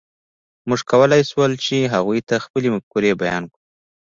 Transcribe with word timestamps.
موږ 0.67 0.81
کولی 0.91 1.21
شول، 1.29 1.51
چې 1.65 1.75
هغوی 1.93 2.19
ته 2.27 2.35
خپلې 2.45 2.67
مفکورې 2.75 3.11
بیان 3.21 3.43
کړو. 3.51 3.59